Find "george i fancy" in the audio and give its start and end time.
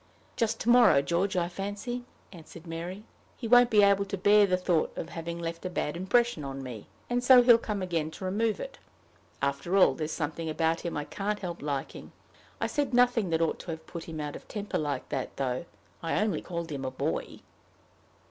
1.03-2.05